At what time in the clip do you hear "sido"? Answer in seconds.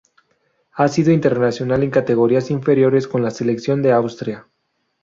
0.87-1.11